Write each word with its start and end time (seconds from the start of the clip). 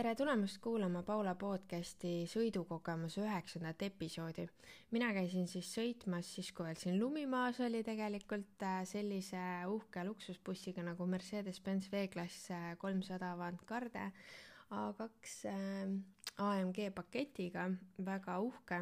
tere 0.00 0.14
tulemast 0.16 0.56
kuulama 0.64 1.02
Paula 1.04 1.34
podcasti 1.36 2.22
sõidukogemuse 2.32 3.20
üheksandat 3.20 3.82
episoodi. 3.84 4.46
mina 4.96 5.10
käisin 5.12 5.44
siis 5.44 5.68
sõitmas 5.76 6.30
siis, 6.36 6.48
kui 6.56 6.64
veel 6.64 6.78
siin 6.80 6.96
lumi 6.96 7.26
maas 7.28 7.58
oli 7.60 7.82
tegelikult 7.84 8.62
äh, 8.64 8.78
sellise 8.88 9.42
uhke 9.68 10.04
luksusbussiga 10.08 10.80
nagu 10.86 11.04
Mercedes-Benz 11.04 11.90
V-klass 11.92 12.48
äh, 12.50 12.62
kolmsada 12.80 13.34
Avantgarde 13.34 14.06
A2 14.70 15.10
äh, 15.52 15.92
AMG 16.46 16.80
paketiga, 16.96 17.66
väga 18.06 18.38
uhke, 18.40 18.78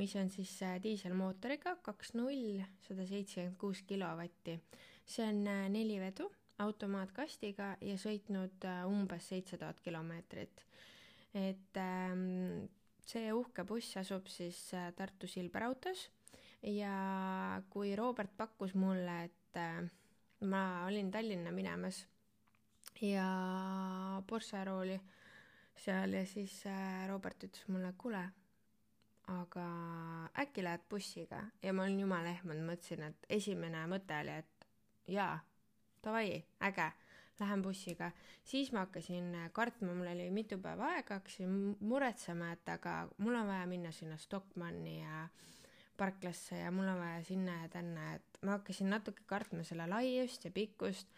mis 0.00 0.16
on 0.16 0.32
siis 0.32 0.54
diiselmootoriga 0.86 1.76
kaks 1.82 2.14
null, 2.16 2.64
sada 2.88 3.04
seitsekümmend 3.04 3.60
kuus 3.60 3.84
kilovatti. 3.84 4.56
see 5.04 5.28
on 5.28 5.44
nelivedu 5.76 6.30
automaatkastiga 6.62 7.74
ja 7.82 7.96
sõitnud 7.98 8.64
äh, 8.68 8.84
umbes 8.86 9.28
seitse 9.28 9.58
tuhat 9.58 9.80
kilomeetrit. 9.82 10.64
et 11.34 11.76
ähm, 11.76 12.68
see 13.06 13.32
uhke 13.34 13.64
buss 13.66 13.96
asub 13.98 14.28
siis 14.30 14.58
äh, 14.74 14.92
Tartu 14.94 15.26
Silber 15.26 15.64
autos 15.66 16.10
ja 16.62 17.60
kui 17.70 17.96
Robert 17.96 18.36
pakkus 18.36 18.74
mulle, 18.74 19.24
et 19.24 19.58
äh, 19.58 19.82
ma 20.46 20.84
olin 20.86 21.10
Tallinna 21.10 21.50
minemas 21.52 22.04
ja 23.02 23.26
Porsche 24.26 24.64
rooli 24.64 25.00
seal 25.74 26.14
ja 26.14 26.22
siis 26.26 26.62
Robert 27.08 27.42
ütles 27.42 27.66
mulle, 27.66 27.90
kuule, 27.98 28.22
aga 29.26 29.64
äkki 30.38 30.62
lähed 30.62 30.86
bussiga 30.88 31.42
ja 31.62 31.72
ma 31.74 31.82
olin 31.82 32.04
jumala 32.04 32.30
ehmunud, 32.30 32.62
mõtlesin, 32.68 33.02
et 33.08 33.26
esimene 33.40 33.82
mõte 33.90 34.20
oli, 34.22 34.38
et 34.44 34.68
jaa 35.10 35.34
davai, 36.04 36.44
äge, 36.62 36.92
lähen 37.40 37.62
bussiga. 37.62 38.10
siis 38.44 38.72
ma 38.72 38.84
hakkasin 38.84 39.36
kartma, 39.52 39.94
mul 39.94 40.06
oli 40.06 40.30
mitu 40.30 40.58
päeva 40.58 40.92
aega, 40.94 41.18
hakkasin 41.18 41.76
muretsema, 41.80 42.52
et 42.52 42.68
aga 42.68 43.08
mul 43.18 43.34
on 43.34 43.46
vaja 43.46 43.66
minna 43.66 43.92
sinna 43.92 44.16
Stockmanni 44.16 45.00
ja 45.00 45.28
parklasse 45.96 46.58
ja 46.58 46.70
mul 46.70 46.88
on 46.88 46.98
vaja 46.98 47.22
sinna 47.24 47.62
ja 47.62 47.68
tänna, 47.68 48.14
et 48.14 48.38
ma 48.42 48.58
hakkasin 48.58 48.90
natuke 48.90 49.22
kartma 49.26 49.64
selle 49.64 49.86
laiust 49.86 50.44
ja 50.44 50.50
pikkust. 50.50 51.08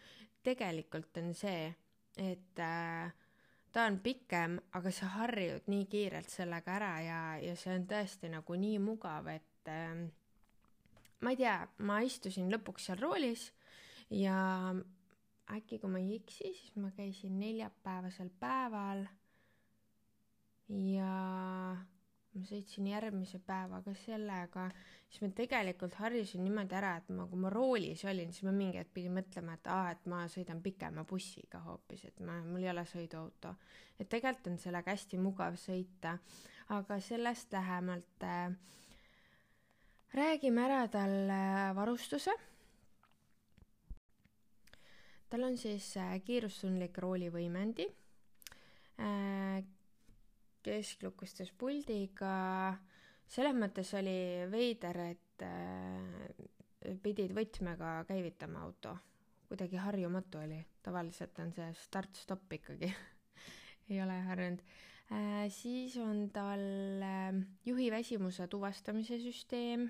tegelikult 0.43 1.17
on 1.17 1.33
see, 1.35 1.73
et 2.17 2.59
äh, 2.59 3.13
ta 3.71 3.83
on 3.83 3.99
pikem, 3.99 4.59
aga 4.73 4.91
sa 4.91 5.09
harjud 5.17 5.65
nii 5.67 5.85
kiirelt 5.91 6.29
sellega 6.31 6.75
ära 6.77 6.93
ja, 7.03 7.19
ja 7.43 7.55
see 7.59 7.73
on 7.75 7.83
tõesti 7.89 8.29
nagu 8.31 8.55
nii 8.55 8.79
mugav, 8.79 9.27
et 9.27 9.71
äh, 9.71 10.07
ma 11.21 11.33
ei 11.33 11.39
tea, 11.41 11.59
ma 11.83 11.99
istusin 12.05 12.51
lõpuks 12.53 12.87
seal 12.87 13.01
roolis 13.01 13.51
ja 14.09 14.37
äkki, 15.55 15.79
kui 15.79 15.91
ma 15.91 15.99
ei 16.01 16.17
eksi, 16.19 16.53
siis 16.53 16.75
ma 16.79 16.91
käisin 16.95 17.39
neljapäevasel 17.39 18.29
päeval. 18.39 19.05
Ja 20.67 21.11
ma 22.37 22.45
sõitsin 22.45 22.89
järgmise 22.91 23.39
päevaga 23.39 23.93
sellega, 23.97 24.67
siis 25.09 25.23
ma 25.23 25.29
tegelikult 25.35 25.95
harjusin 26.01 26.43
niimoodi 26.43 26.75
ära, 26.77 26.97
et 26.99 27.07
ma, 27.15 27.25
kui 27.29 27.39
ma 27.39 27.51
roolis 27.53 28.03
olin, 28.05 28.33
siis 28.35 28.45
ma 28.45 28.53
mingi 28.55 28.81
hetk 28.81 28.91
pidin 28.93 29.15
mõtlema, 29.15 29.55
et 29.57 29.69
aa, 29.71 29.93
et 29.95 30.09
ma 30.11 30.25
sõidan 30.31 30.59
pikema 30.63 31.05
bussiga 31.07 31.63
hoopis, 31.65 32.03
et 32.09 32.19
ma, 32.19 32.37
mul 32.45 32.67
ei 32.67 32.73
ole 32.73 32.83
sõiduauto. 32.89 33.55
et 33.97 34.09
tegelikult 34.09 34.51
on 34.51 34.59
sellega 34.61 34.91
hästi 34.91 35.17
mugav 35.17 35.55
sõita, 35.57 36.17
aga 36.75 36.99
sellest 36.99 37.55
lähemalt 37.55 38.27
äh, 38.27 38.51
räägime 40.13 40.67
ära 40.67 40.83
talle 40.91 41.41
varustuse 41.79 42.35
tal 45.29 45.43
on 45.47 45.57
siis 45.59 45.89
äh, 45.99 46.15
kiirustundlik 46.23 46.97
roolivõimendi, 47.03 47.87
äh, 49.03 49.59
kesklukustes 50.63 51.51
puldiga, 51.57 52.75
selles 53.27 53.57
mõttes 53.57 53.91
oli 53.99 54.47
veider, 54.51 55.01
et 55.11 55.45
äh, 55.45 56.95
pidid 57.03 57.35
võtmega 57.35 57.99
käivitama 58.07 58.63
auto. 58.63 58.97
kuidagi 59.47 59.79
harjumatu 59.79 60.41
oli, 60.43 60.57
tavaliselt 60.83 61.37
on 61.39 61.53
see 61.55 61.67
start-stopp 61.79 62.51
ikkagi 62.51 62.89
ei 63.89 64.01
ole 64.03 64.17
harjunud. 64.27 64.63
siis 65.49 65.95
on 66.03 66.29
tal 66.35 66.59
juhi 67.65 67.87
väsimuse 67.91 68.47
tuvastamise 68.47 69.19
süsteem, 69.23 69.87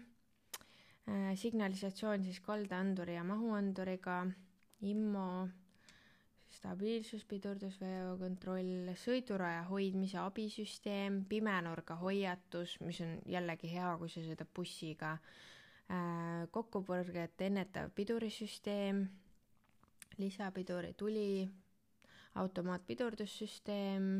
signalisatsioon 1.35 2.23
siis 2.23 2.39
kaldaanduri 2.45 3.15
ja 3.15 3.23
mahuanduriga 3.23 4.19
IMMO, 4.81 5.47
stabiilsus, 6.53 7.23
pidurdusveo 7.29 8.15
kontroll, 8.19 8.91
sõiduraja 9.01 9.63
hoidmise 9.69 10.19
abisüsteem, 10.21 11.23
pimenurga 11.29 11.97
hoiatus, 12.01 12.77
mis 12.85 13.01
on 13.05 13.15
jällegi 13.29 13.71
hea, 13.73 13.89
kui 13.97 14.11
sa 14.13 14.21
sõidad 14.25 14.49
bussiga, 14.55 15.15
äh, 15.89 16.45
kokkupõrget 16.53 17.41
ennetav 17.47 17.89
pidurisüsteem, 17.97 19.05
lisapiduri 20.21 20.93
tuli, 20.97 21.47
automaatpidurdussüsteem, 22.37 24.11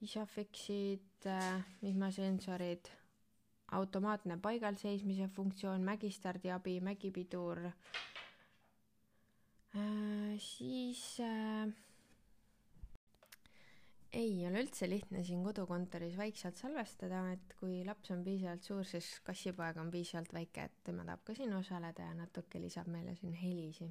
isofixid, 0.00 1.26
äh, 1.26 1.64
vihmasensorid, 1.82 2.88
automaatne 3.76 4.38
paigalseismise 4.40 5.28
funktsioon, 5.28 5.84
mägistardiabi, 5.84 6.80
mägipidur 6.80 7.68
Äh, 7.68 8.17
siis 10.38 11.20
äh, 11.20 11.68
ei 14.12 14.46
ole 14.48 14.62
üldse 14.64 14.88
lihtne 14.88 15.22
siin 15.24 15.42
kodukontoris 15.44 16.16
vaikselt 16.16 16.56
salvestada, 16.56 17.22
et 17.34 17.54
kui 17.60 17.82
laps 17.86 18.12
on 18.14 18.22
piisavalt 18.24 18.64
suur, 18.64 18.84
siis 18.88 19.08
kassipoeg 19.26 19.80
on 19.82 19.90
piisavalt 19.92 20.32
väike, 20.34 20.68
et 20.68 20.84
tema 20.86 21.04
tahab 21.08 21.24
ka 21.26 21.36
siin 21.36 21.52
osaleda 21.58 22.06
ja 22.06 22.14
natuke 22.16 22.60
lisab 22.62 22.88
meile 22.92 23.14
siin 23.20 23.34
helisi. 23.42 23.90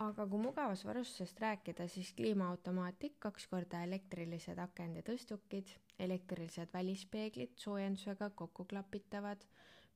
aga 0.00 0.24
kui 0.26 0.38
mugavusvarustusest 0.40 1.40
rääkida, 1.42 1.84
siis 1.88 2.14
kliimaautomaatik, 2.16 3.18
kaks 3.20 3.46
korda 3.50 3.82
elektrilised 3.84 4.58
akend 4.58 4.96
ja 4.96 5.02
tõstukid, 5.04 5.74
elektrilised 5.98 6.72
välispeeglid 6.72 7.52
soojendusega 7.60 8.30
kokku 8.30 8.64
klapitavad, 8.64 9.44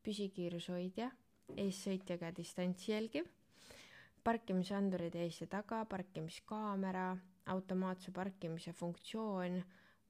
püsikiirushoidja, 0.05 1.09
eessõitjaga 1.57 2.35
distantsi 2.37 2.93
jälgiv 2.93 3.33
parkimisandurid 4.25 5.15
ees 5.21 5.41
ja 5.43 5.47
taga, 5.53 5.85
parkimiskaamera, 5.89 7.09
automaatse 7.53 8.13
parkimise 8.17 8.73
funktsioon, 8.73 9.59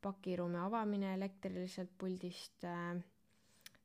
pakiruumi 0.02 0.60
avamine 0.60 1.14
elektriliselt 1.14 1.90
puldist, 1.98 2.64
äh, 2.64 3.02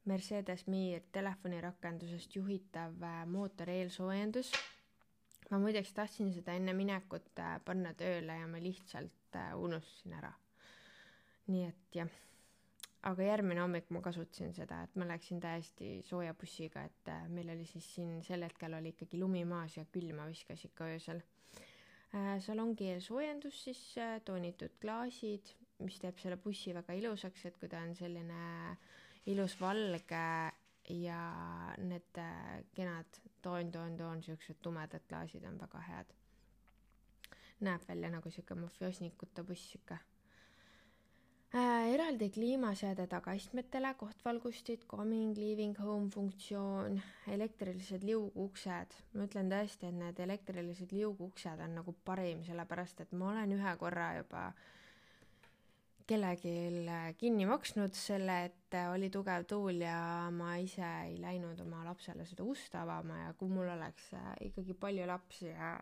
Mercedes 0.05 0.65
Mir 0.67 1.01
telefonirakendusest 1.11 2.35
juhitav 2.35 3.01
äh, 3.03 3.25
mootori 3.25 3.79
eelsoojendus. 3.81 4.51
ma 5.49 5.57
muideks 5.57 5.93
tahtsin 5.97 6.33
seda 6.33 6.53
enne 6.53 6.73
minekut 6.77 7.39
äh, 7.41 7.57
panna 7.65 7.93
tööle 7.97 8.35
ja 8.37 8.47
ma 8.47 8.61
lihtsalt 8.61 9.37
unustasin 9.57 10.13
ära. 10.21 10.33
nii 11.47 11.65
et 11.65 11.95
jah 11.95 12.17
aga 13.07 13.23
järgmine 13.23 13.61
hommik 13.63 13.89
ma 13.95 14.01
kasutasin 14.03 14.51
seda, 14.55 14.81
et 14.83 14.95
ma 14.99 15.07
läksin 15.07 15.39
täiesti 15.43 15.91
sooja 16.07 16.33
bussiga, 16.35 16.83
et 16.89 17.11
äh, 17.11 17.27
meil 17.31 17.51
oli 17.53 17.65
siis 17.67 17.87
siin 17.95 18.19
sel 18.25 18.43
hetkel 18.43 18.75
oli 18.75 18.91
ikkagi 18.93 19.19
lumi 19.21 19.45
maas 19.47 19.77
ja 19.77 19.85
külma 19.93 20.27
viskas 20.27 20.65
ikka 20.67 20.89
öösel. 20.93 21.21
Äh, 22.15 22.35
salongi 22.43 22.89
eelsoojendus 22.91 23.63
siis, 23.67 23.81
äh, 23.97 24.17
toonitud 24.25 24.75
klaasid, 24.81 25.53
mis 25.85 25.99
teeb 26.03 26.19
selle 26.19 26.39
bussi 26.43 26.75
väga 26.75 26.97
ilusaks, 26.99 27.45
et 27.47 27.59
kui 27.59 27.71
ta 27.71 27.79
on 27.87 27.95
selline 27.95 28.41
ilus 29.31 29.55
valge 29.61 30.25
ja 30.89 31.19
need 31.77 32.19
kenad 32.75 33.19
toon, 33.43 33.71
toon, 33.71 33.95
toon, 33.97 34.23
siuksed 34.25 34.59
tumedad 34.63 35.05
klaasid 35.07 35.45
on 35.47 35.59
väga 35.61 35.83
head. 35.87 36.15
näeb 37.59 37.83
välja 37.87 38.09
nagu 38.09 38.31
sihuke 38.31 38.55
mafioosnikute 38.55 39.43
buss 39.43 39.75
ikka. 39.75 39.97
Eraldi 41.57 42.29
kliimaseade 42.29 43.07
tagaistmetele, 43.09 43.93
kohtvalgustid, 43.97 44.85
coming, 44.87 45.37
leaving 45.37 45.77
home 45.79 46.09
funktsioon, 46.09 47.01
elektrilised 47.27 48.03
liuguuksed. 48.05 48.97
ma 49.13 49.25
ütlen 49.25 49.49
tõesti, 49.49 49.89
et 49.89 49.97
need 49.97 50.19
elektrilised 50.19 50.91
liuguuksed 50.93 51.59
on 51.65 51.79
nagu 51.81 51.95
parim, 52.05 52.43
sellepärast 52.45 53.01
et 53.01 53.11
ma 53.11 53.31
olen 53.31 53.57
ühe 53.57 53.75
korra 53.81 54.11
juba 54.19 54.51
kellelgi 56.09 56.53
kinni 57.17 57.45
maksnud 57.45 57.93
selle, 57.93 58.45
et 58.49 58.77
oli 58.93 59.09
tugev 59.13 59.45
tuul 59.49 59.81
ja 59.85 60.29
ma 60.33 60.55
ise 60.57 60.85
ei 61.05 61.17
läinud 61.21 61.59
oma 61.61 61.83
lapsele 61.85 62.25
seda 62.25 62.45
ust 62.45 62.75
avama 62.75 63.25
ja 63.25 63.33
kui 63.37 63.49
mul 63.49 63.69
oleks 63.69 64.11
ikkagi 64.41 64.73
palju 64.73 65.05
lapsi 65.09 65.51
ja 65.51 65.77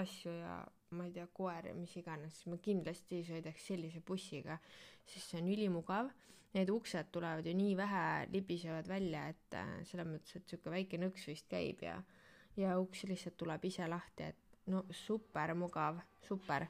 asju 0.00 0.32
ja 0.32 0.60
ma 0.94 1.06
ei 1.06 1.12
tea, 1.14 1.26
koer 1.34 1.70
ja 1.70 1.74
mis 1.74 1.96
iganes, 1.98 2.36
siis 2.36 2.50
ma 2.52 2.58
kindlasti 2.62 3.22
sõidaks 3.26 3.66
sellise 3.70 4.02
bussiga, 4.06 4.58
sest 5.04 5.32
see 5.32 5.42
on 5.42 5.50
ülimugav. 5.54 6.12
Need 6.56 6.70
uksed 6.72 7.10
tulevad 7.12 7.44
ju 7.44 7.52
nii 7.56 7.74
vähe, 7.76 8.04
libisevad 8.32 8.86
välja, 8.88 9.26
et 9.32 9.56
äh, 9.58 9.72
selles 9.84 10.06
mõttes, 10.08 10.38
et 10.38 10.48
sihuke 10.48 10.72
väike 10.72 11.00
nõks 11.02 11.26
vist 11.28 11.48
käib 11.50 11.82
ja, 11.84 11.98
ja 12.56 12.78
uks 12.80 13.04
lihtsalt 13.10 13.36
tuleb 13.36 13.66
ise 13.68 13.88
lahti, 13.90 14.30
et 14.30 14.70
no 14.72 14.84
super 14.90 15.52
mugav, 15.58 16.00
super. 16.24 16.66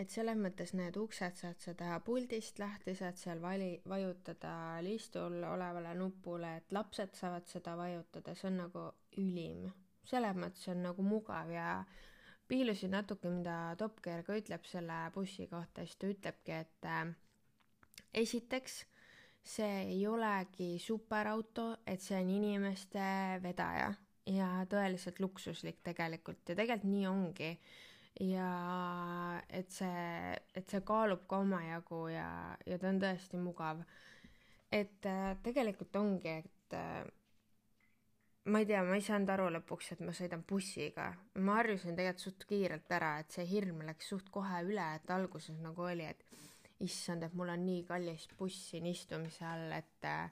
et 0.00 0.08
selles 0.08 0.38
mõttes 0.40 0.72
need 0.74 0.96
uksed 0.96 1.36
saad 1.36 1.60
sa 1.60 1.74
teha 1.76 1.98
puldist 2.04 2.58
lahti, 2.58 2.94
saad 2.96 3.20
seal 3.20 3.40
vali, 3.42 3.74
vajutada 3.88 4.80
listul 4.82 5.42
olevale 5.44 5.92
nupule, 5.94 6.56
et 6.56 6.72
lapsed 6.72 7.14
saavad 7.14 7.46
seda 7.46 7.76
vajutada, 7.76 8.34
see 8.34 8.48
on 8.48 8.62
nagu 8.64 8.86
ülim. 9.20 9.68
selles 10.10 10.36
mõttes 10.36 10.66
on 10.72 10.82
nagu 10.88 11.04
mugav 11.04 11.52
ja 11.52 11.84
piilusin 12.50 12.94
natuke, 12.96 13.30
mida 13.32 13.76
Top 13.78 14.02
Gear 14.04 14.24
ka 14.26 14.36
ütleb 14.38 14.66
selle 14.68 14.98
bussi 15.14 15.46
kohta, 15.50 15.86
siis 15.86 16.00
ta 16.00 16.10
ütlebki, 16.10 16.60
et 16.64 16.88
äh, 16.90 17.12
esiteks 18.24 18.82
see 19.46 19.84
ei 19.94 20.06
olegi 20.06 20.74
superauto, 20.82 21.70
et 21.86 22.02
see 22.04 22.18
on 22.18 22.30
inimeste 22.34 23.04
vedaja 23.42 23.92
ja 24.30 24.48
tõeliselt 24.70 25.20
luksuslik 25.22 25.80
tegelikult 25.86 26.52
ja 26.52 26.58
tegelikult 26.58 26.90
nii 26.92 27.06
ongi 27.08 27.54
ja 28.20 28.50
et 29.48 29.70
see, 29.72 30.34
et 30.54 30.68
see 30.68 30.82
kaalub 30.86 31.24
ka 31.30 31.40
omajagu 31.44 32.02
ja, 32.12 32.28
ja 32.66 32.78
ta 32.78 32.90
on 32.90 33.00
tõesti 33.02 33.40
mugav. 33.40 33.82
et 34.70 35.06
äh, 35.06 35.36
tegelikult 35.42 35.96
ongi, 35.96 36.36
et 36.44 36.76
äh, 36.76 37.06
ma 38.44 38.58
ei 38.58 38.66
tea, 38.66 38.82
ma 38.86 38.96
ei 38.96 39.04
saanud 39.04 39.30
aru 39.34 39.48
lõpuks, 39.56 39.92
et 39.94 40.04
ma 40.04 40.14
sõidan 40.16 40.44
bussiga. 40.48 41.10
ma 41.38 41.58
harjusin 41.60 41.96
tegelikult 41.96 42.24
suht 42.24 42.46
kiirelt 42.48 42.92
ära, 42.96 43.18
et 43.20 43.36
see 43.36 43.46
hirm 43.46 43.82
läks 43.88 44.08
suht 44.12 44.30
kohe 44.32 44.62
üle, 44.64 44.86
et 44.96 45.10
alguses 45.10 45.58
nagu 45.60 45.84
oli, 45.84 46.06
et 46.08 46.24
issand, 46.80 47.22
et 47.22 47.34
mul 47.36 47.52
on 47.52 47.66
nii 47.66 47.84
kallis 47.88 48.28
buss 48.38 48.70
siin 48.70 48.86
istumise 48.88 49.44
all, 49.44 49.72
et 49.76 50.08
äh, 50.08 50.30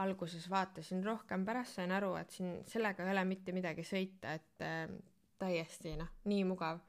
alguses 0.00 0.48
vaatasin 0.50 1.04
rohkem, 1.04 1.44
pärast 1.44 1.76
sain 1.76 1.92
aru, 1.92 2.14
et 2.16 2.32
siin 2.32 2.62
sellega 2.66 3.04
ei 3.04 3.12
ole 3.12 3.24
mitte 3.28 3.52
midagi 3.52 3.84
sõita, 3.84 4.34
et 4.40 4.64
äh, 4.64 4.88
täiesti 5.38 5.96
noh, 6.00 6.10
nii 6.24 6.44
mugav 6.48 6.80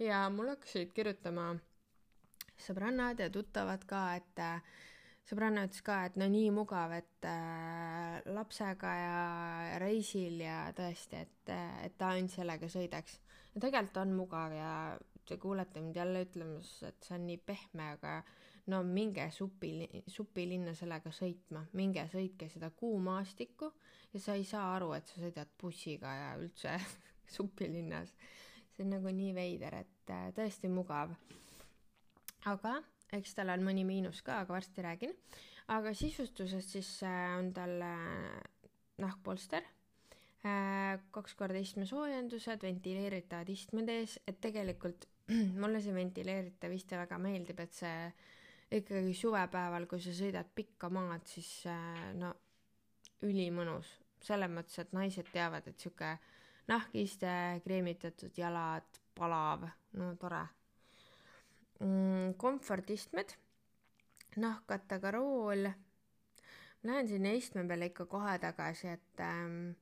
ja 0.00 0.24
mul 0.32 0.48
hakkasid 0.54 0.92
kirjutama 0.96 1.52
sõbrannad 2.60 3.20
ja 3.20 3.30
tuttavad 3.32 3.84
ka, 3.88 4.04
et 4.16 4.42
äh, 4.42 4.78
sõbranna 5.30 5.64
ütles 5.68 5.84
ka, 5.86 6.00
et 6.08 6.16
no 6.18 6.26
nii 6.30 6.50
mugav, 6.54 6.92
et 6.96 7.28
äh, 7.28 8.18
lapsega 8.34 8.94
ja 8.98 9.20
reisil 9.82 10.40
ja 10.42 10.64
tõesti, 10.76 11.22
et, 11.22 11.52
et 11.86 11.96
ta 11.98 12.12
ainult 12.16 12.34
sellega 12.34 12.68
sõidaks. 12.70 13.20
ja 13.54 13.62
tegelikult 13.62 14.02
on 14.02 14.14
mugav 14.18 14.54
ja 14.56 14.72
te 15.26 15.38
kuulete 15.38 15.80
mind 15.80 15.96
jälle 15.96 16.24
ütlemas, 16.26 16.72
et 16.86 16.98
see 17.06 17.14
on 17.14 17.26
nii 17.28 17.38
pehme, 17.46 17.92
aga 17.94 18.18
no 18.70 18.82
minge 18.86 19.28
supi, 19.34 19.72
supilinna 20.10 20.74
sellega 20.74 21.12
sõitma, 21.14 21.64
minge 21.78 22.04
sõitke 22.10 22.50
seda 22.50 22.70
kuumaastikku 22.74 23.70
ja 24.12 24.20
sa 24.20 24.34
ei 24.34 24.44
saa 24.44 24.74
aru, 24.74 24.92
et 24.98 25.06
sa 25.06 25.22
sõidad 25.22 25.54
bussiga 25.62 26.12
ja 26.18 26.36
üldse 26.42 26.74
supilinnas 27.36 28.12
see 28.80 28.86
on 28.86 28.94
nagu 28.94 29.12
nii 29.12 29.34
veider, 29.36 29.74
et 29.82 30.12
äh, 30.14 30.30
tõesti 30.32 30.70
mugav. 30.72 31.12
aga 32.48 32.78
eks 33.16 33.34
tal 33.36 33.52
on 33.54 33.64
mõni 33.66 33.84
miinus 33.86 34.22
ka, 34.26 34.40
aga 34.44 34.54
varsti 34.54 34.84
räägin. 34.86 35.14
aga 35.70 35.92
sisustusest 35.94 36.76
siis 36.76 36.90
äh, 37.06 37.36
on 37.38 37.52
tal 37.54 37.76
äh, 37.82 38.40
nahkpolster, 39.00 39.64
kaks 41.12 41.34
korda 41.36 41.60
istmesoojendused, 41.60 42.62
ventileeritavad 42.64 43.48
istmed 43.52 43.88
ees, 43.92 44.18
et 44.28 44.40
tegelikult 44.40 45.06
mulle 45.62 45.80
see 45.84 45.94
ventileeritav 45.94 46.72
iste 46.72 46.96
väga 46.96 47.18
meeldib, 47.20 47.60
et 47.60 47.76
see 47.76 48.10
ikkagi 48.80 49.14
suvepäeval, 49.16 49.86
kui 49.88 50.00
sa 50.00 50.14
sõidad 50.16 50.48
pikka 50.56 50.88
maad, 50.92 51.26
siis 51.28 51.50
no 52.20 52.32
ülimõnus. 53.26 53.98
selles 54.20 54.50
mõttes, 54.52 54.78
et 54.78 54.92
naised 54.92 55.28
teavad, 55.32 55.68
et 55.68 55.80
sihuke 55.80 56.10
nahkiste, 56.68 57.60
kreemitatud 57.64 58.36
jalad, 58.36 59.00
palav, 59.16 59.64
no 59.96 60.14
tore 60.20 60.42
mm,. 61.80 62.34
komfordistmed, 62.36 63.36
nahkkattega 64.36 65.10
rool. 65.10 65.68
Lähen 66.82 67.08
sinna 67.08 67.32
istme 67.36 67.66
peale 67.68 67.90
ikka 67.90 68.06
kohe 68.08 68.38
tagasi, 68.40 68.88
et 68.88 69.20
ähm, 69.20 69.74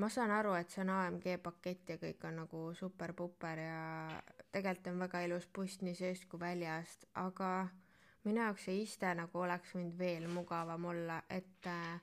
ma 0.00 0.08
saan 0.08 0.30
aru, 0.32 0.54
et 0.56 0.70
see 0.72 0.80
on 0.84 0.94
AMG 0.94 1.34
pakett 1.44 1.92
ja 1.92 1.98
kõik 2.00 2.24
on 2.24 2.38
nagu 2.42 2.62
super-puper 2.78 3.60
ja 3.60 3.82
tegelikult 4.52 4.92
on 4.92 5.02
väga 5.04 5.24
ilus 5.26 5.48
buss 5.52 5.82
nii 5.82 5.96
seest 5.98 6.24
kui 6.30 6.40
väljast, 6.40 7.04
aga 7.20 7.68
minu 8.24 8.40
jaoks 8.40 8.68
see 8.68 8.80
iste 8.84 9.10
nagu 9.18 9.44
oleks 9.44 9.74
võinud 9.76 9.98
veel 9.98 10.28
mugavam 10.32 10.88
olla, 10.92 11.20
et 11.28 11.68
äh, 11.68 11.98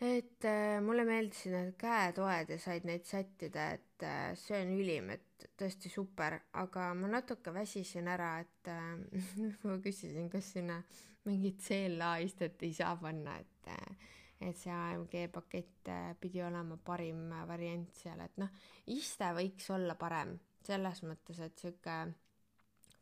et 0.00 0.44
äh, 0.48 0.80
mulle 0.82 1.04
meeldisid 1.04 1.52
need 1.52 1.74
käetoed 1.80 2.50
ja 2.54 2.58
said 2.58 2.86
neid 2.88 3.04
sättida, 3.04 3.70
et 3.76 4.06
äh, 4.06 4.30
see 4.40 4.62
on 4.64 4.72
ülim, 4.80 5.10
et 5.14 5.29
tõesti 5.58 5.90
super, 5.92 6.38
aga 6.60 6.90
ma 6.94 7.10
natuke 7.10 7.52
väsisin 7.54 8.08
ära, 8.10 8.32
et 8.42 8.70
äh, 8.70 8.96
ma 9.68 9.78
küsisin, 9.82 10.30
kas 10.32 10.52
sinna 10.56 10.80
mingit 11.28 11.60
CLA 11.64 12.16
istet 12.24 12.62
ei 12.64 12.72
saa 12.76 12.96
panna, 13.00 13.36
et 13.40 13.70
äh, 13.74 14.08
et 14.40 14.56
see 14.56 14.72
AMG 14.72 15.26
pakett 15.32 15.88
äh, 15.92 16.14
pidi 16.20 16.40
olema 16.42 16.78
parim 16.84 17.28
variant 17.48 17.92
seal, 17.92 18.22
et 18.24 18.38
noh, 18.40 18.48
iste 18.88 19.28
võiks 19.36 19.68
olla 19.74 19.96
parem 20.00 20.38
selles 20.64 21.02
mõttes, 21.04 21.40
et 21.44 21.60
sihuke 21.60 21.96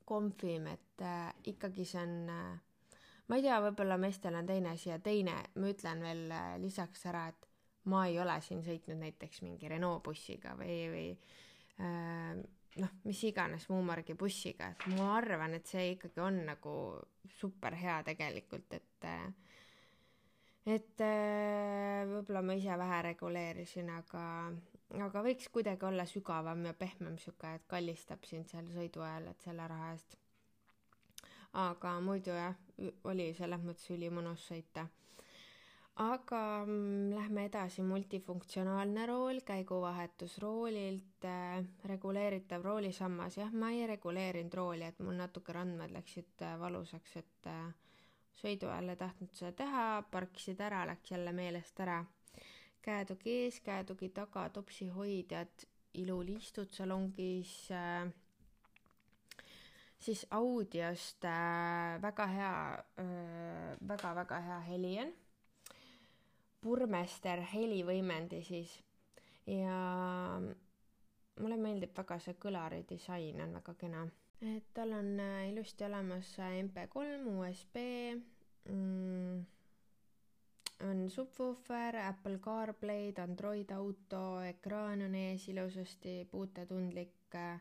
komfim, 0.08 0.66
et 0.72 1.04
äh, 1.06 1.28
ikkagi 1.52 1.86
see 1.86 2.02
on 2.02 2.16
äh, 2.34 2.96
ma 3.28 3.38
ei 3.38 3.44
tea, 3.44 3.60
võib-olla 3.62 3.98
meestel 4.00 4.38
on 4.38 4.48
teine 4.48 4.74
asi 4.74 4.90
ja 4.90 4.98
teine, 4.98 5.36
ma 5.54 5.70
ütlen 5.70 6.02
veel 6.02 6.24
äh, 6.34 6.54
lisaks 6.62 7.06
ära, 7.06 7.28
et 7.30 7.46
ma 7.88 8.06
ei 8.08 8.18
ole 8.20 8.34
siin 8.44 8.64
sõitnud 8.66 8.98
näiteks 8.98 9.44
mingi 9.46 9.70
Renault 9.70 10.02
bussiga 10.08 10.56
või, 10.58 10.80
või 10.90 11.06
äh, 11.12 11.47
noh, 11.78 12.94
mis 13.04 13.24
iganes 13.28 13.68
muu 13.70 13.82
margi 13.86 14.16
bussiga, 14.18 14.72
et 14.72 14.86
ma 14.94 15.12
arvan, 15.16 15.54
et 15.58 15.66
see 15.66 15.92
ikkagi 15.94 16.22
on 16.24 16.40
nagu 16.48 16.74
super 17.38 17.76
hea 17.78 18.00
tegelikult, 18.06 18.78
et 18.78 19.08
äh, 19.08 19.26
et 20.68 21.00
äh, 21.04 22.04
võib-olla 22.10 22.42
ma 22.44 22.58
ise 22.58 22.78
vähe 22.78 23.02
reguleerisin, 23.08 23.90
aga, 23.94 24.24
aga 25.08 25.24
võiks 25.24 25.48
kuidagi 25.54 25.88
olla 25.88 26.06
sügavam 26.06 26.66
ja 26.68 26.74
pehmem 26.76 27.18
sihuke, 27.18 27.54
et 27.56 27.68
kallistab 27.70 28.26
sind 28.28 28.50
seal 28.50 28.68
sõidu 28.74 29.06
ajal, 29.06 29.30
et 29.32 29.46
selle 29.48 29.68
raha 29.70 29.92
eest 29.96 30.18
aga 31.52 31.98
muidu 32.00 32.34
jah, 32.36 32.56
oli 33.08 33.32
selles 33.36 33.62
mõttes 33.64 33.90
ülimõnus 33.94 34.44
sõita. 34.50 34.86
Aga 35.98 36.64
mm, 36.64 37.10
lähme 37.10 37.44
edasi, 37.48 37.82
multifunktsionaalne 37.82 39.06
rool, 39.10 39.40
käiguvahetus 39.46 40.36
roolilt 40.42 41.26
äh,, 41.26 41.64
reguleeritav 41.90 42.62
roolisammas, 42.62 43.38
jah, 43.40 43.50
ma 43.52 43.72
ei 43.74 43.86
reguleerinud 43.90 44.54
rooli, 44.54 44.86
et 44.86 45.02
mul 45.02 45.18
natuke 45.18 45.56
randmed 45.56 45.94
läksid 45.96 46.46
äh, 46.46 46.54
valusaks, 46.60 47.16
et 47.18 47.50
äh, 47.50 47.66
sõidu 48.38 48.70
ajal 48.70 48.94
ei 48.94 49.00
tahtnud 49.02 49.34
seda 49.34 49.52
teha, 49.64 49.88
parkisid 50.12 50.62
ära, 50.62 50.84
läks 50.92 51.10
jälle 51.16 51.34
meelest 51.34 51.82
ära. 51.82 51.98
käetugi 52.82 53.34
ees, 53.42 53.60
käetugi 53.60 54.08
taga, 54.14 54.48
topsihoidjad, 54.54 55.66
iluliistud 55.98 56.70
salongis 56.72 57.72
äh,, 57.74 58.06
siis 59.98 60.26
audiost 60.30 61.24
äh, 61.26 61.98
väga 62.02 62.26
hea 62.26 62.58
äh,, 63.02 63.72
väga-väga 63.88 64.44
hea 64.46 64.60
heli 64.70 65.00
on. 65.02 65.18
Burmester 66.62 67.42
helivõimendi 67.52 68.40
siis 68.42 68.72
ja 69.46 69.76
mulle 71.40 71.58
meeldib 71.60 71.94
väga 71.96 72.18
see 72.22 72.34
kõlari 72.42 72.82
disain 72.88 73.40
on 73.44 73.54
väga 73.60 73.74
kena. 73.82 74.06
et 74.40 74.66
tal 74.74 74.92
on 74.92 75.12
äh, 75.20 75.48
ilusti 75.50 75.84
olemas 75.84 76.32
MP3, 76.38 77.06
USB 77.32 77.76
mm,, 78.70 79.40
on 80.88 81.08
subwoofer, 81.10 81.96
Apple 82.04 82.38
CarPlay, 82.38 83.12
Android 83.22 83.70
Auto, 83.74 84.40
ekraan 84.46 85.02
on 85.08 85.14
ees 85.14 85.48
ilusasti 85.48 86.20
puutetundlik 86.30 87.34
äh, 87.34 87.60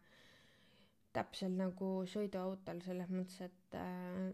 täpselt 1.14 1.58
nagu 1.58 1.92
sõiduautol 2.06 2.82
selles 2.86 3.10
mõttes, 3.14 3.42
et 3.50 3.78
äh, 3.78 4.28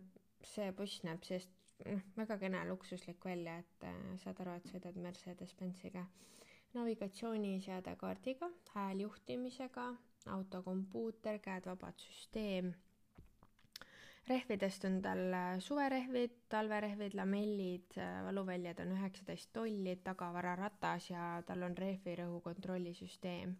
see 0.43 0.72
buss 0.75 1.03
näeb 1.08 1.24
seest 1.27 1.62
noh, 1.85 2.05
väga 2.17 2.37
kena 2.37 2.63
luksuslik 2.67 3.25
välja, 3.25 3.57
et 3.59 3.87
äh, 3.87 3.97
saad 4.23 4.39
aru, 4.43 4.55
et 4.57 4.69
sõidad 4.71 4.99
Mercedes-Benziga. 5.05 6.05
navigatsiooniseade 6.73 7.91
kaardiga, 8.01 8.47
hääljuhtimisega, 8.73 9.91
autokompuuter, 10.33 11.37
käed 11.39 11.65
vabad 11.69 11.99
süsteem. 12.01 12.73
rehvidest 14.27 14.85
on 14.85 15.01
tal 15.01 15.33
äh, 15.33 15.59
suverehvid, 15.59 16.39
talverehvid, 16.49 17.13
lamellid, 17.13 17.97
äh, 17.97 18.23
valuväljad 18.25 18.79
on 18.79 18.95
üheksateist 18.97 19.53
tolli, 19.53 19.95
tagavararatas 20.03 21.09
ja 21.09 21.43
tal 21.45 21.63
on 21.63 21.77
rehvirõhu 21.77 22.41
kontrollisüsteem 22.41 23.55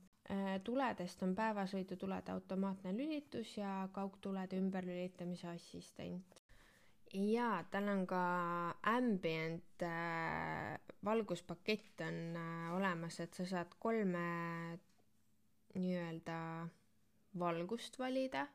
tuledest 0.64 1.24
on 1.24 1.34
päevasõidutulede 1.36 2.32
automaatne 2.32 2.94
lülitus 2.96 3.58
ja 3.58 3.90
kaugtulede 3.92 4.56
ümberlülitamise 4.56 5.48
assistent. 5.48 6.43
Ja 7.14 7.64
tal 7.72 7.88
on 7.90 8.06
ka 8.10 8.24
ambient 8.90 9.84
äh, 9.86 10.80
valguspakett 11.06 12.02
on 12.02 12.38
äh, 12.38 12.74
olemas, 12.76 13.20
et 13.20 13.34
sa 13.34 13.46
saad 13.46 13.76
kolme 13.80 14.26
nii-öelda 15.76 16.38
valgust 17.40 17.98
valida, 18.00 18.46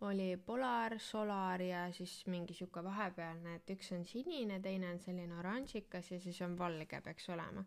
oli 0.00 0.36
Polar, 0.36 0.98
Solar 0.98 1.62
ja 1.62 1.86
siis 1.92 2.26
mingi 2.26 2.54
sihuke 2.54 2.82
vahepealne, 2.84 3.56
et 3.56 3.70
üks 3.72 3.92
on 3.96 4.04
sinine, 4.04 4.58
teine 4.60 4.90
on 4.92 5.00
selline 5.00 5.38
oranžikas 5.38 6.10
ja 6.12 6.20
siis 6.20 6.40
on 6.44 6.58
valge 6.58 7.00
peaks 7.00 7.28
olema. 7.30 7.64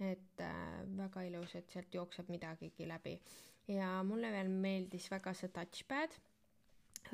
et 0.00 0.40
äh, 0.44 0.82
väga 0.96 1.22
ilus, 1.24 1.54
et 1.56 1.70
sealt 1.72 1.94
jookseb 1.94 2.28
midagigi 2.28 2.88
läbi. 2.88 3.18
ja 3.68 4.02
mulle 4.04 4.32
veel 4.32 4.48
meeldis 4.48 5.10
väga 5.10 5.34
see 5.34 5.48
touchpad. 5.48 6.20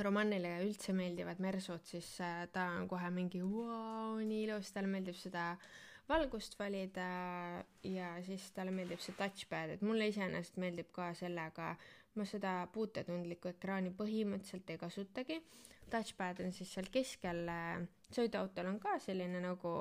Romanile 0.01 0.57
üldse 0.65 0.95
meeldivad 0.97 1.41
mersud, 1.45 1.85
siis 1.85 2.15
äh, 2.25 2.47
ta 2.53 2.69
on 2.79 2.89
kohe 2.89 3.11
mingi 3.13 3.43
vau, 3.45 4.19
nii 4.19 4.47
ilus, 4.47 4.73
talle 4.73 4.89
meeldib 4.89 5.19
seda 5.21 5.53
valgust 6.09 6.57
valida 6.59 7.09
ja 7.87 8.15
siis 8.27 8.49
talle 8.57 8.73
meeldib 8.75 9.01
see 9.01 9.15
touchpad, 9.19 9.77
et 9.77 9.85
mulle 9.85 10.09
iseenesest 10.11 10.57
meeldib 10.61 10.89
ka 10.97 11.13
sellega 11.19 11.75
äh, 11.75 11.91
ma 12.19 12.27
seda 12.29 12.53
puutetundlikku 12.73 13.51
ekraani 13.53 13.93
põhimõtteliselt 13.97 14.71
ei 14.73 14.81
kasutagi. 14.81 15.39
Touchpad 15.93 16.41
on 16.45 16.53
siis 16.57 16.73
seal 16.73 16.89
keskel, 16.93 17.49
sõiduautol 18.13 18.69
on 18.69 18.79
ka 18.81 18.99
selline 19.03 19.41
nagu, 19.45 19.73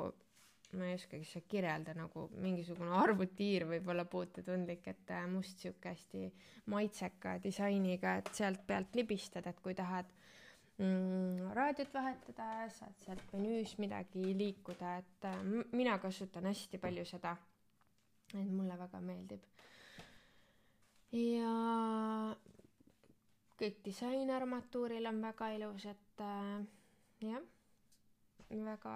ma 0.77 0.87
ei 0.87 0.95
oskagi 0.95 1.27
seda 1.27 1.47
kirjelda, 1.51 1.95
nagu 1.97 2.27
mingisugune 2.43 2.93
arvutiir 3.01 3.65
võib 3.69 3.91
olla 3.91 4.05
puutetundlik, 4.09 4.87
et 4.87 5.13
äh, 5.15 5.27
must 5.31 5.63
sihuke 5.63 5.93
hästi 5.93 6.25
maitseka 6.71 7.37
disainiga, 7.43 8.17
et 8.21 8.33
sealt 8.37 8.65
pealt 8.67 8.95
libistada, 8.95 9.51
et 9.51 9.61
kui 9.63 9.75
tahad 9.77 10.09
mm, 10.77 11.51
raadiot 11.57 11.93
vahetada, 11.93 12.49
saad 12.77 12.97
sealt 13.05 13.35
menüüs 13.35 13.77
midagi 13.83 14.33
liikuda, 14.37 14.97
et 15.03 15.29
äh, 15.29 15.39
mina 15.71 15.97
kasutan 16.03 16.49
hästi 16.51 16.81
palju 16.81 17.07
seda. 17.15 17.37
et 18.31 18.47
mulle 18.47 18.77
väga 18.79 18.99
meeldib 19.03 19.43
ja 21.11 22.35
kõik 23.59 23.81
disainarmatuuril 23.85 25.09
on 25.09 25.19
väga 25.21 25.49
ilus, 25.57 25.85
et 25.91 26.23
äh, 26.23 26.63
jah, 27.27 27.43
väga 28.49 28.95